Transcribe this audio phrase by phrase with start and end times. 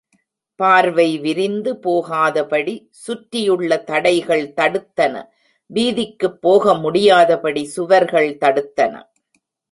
[0.59, 5.21] பார்வை விரிந்து போகாதபடி சுற்றியுள்ள தடைகள் தடுத்தன
[5.69, 9.03] வீதிக்குப் போகமுடியாதபடி சுவர்கள் தடுத்தன.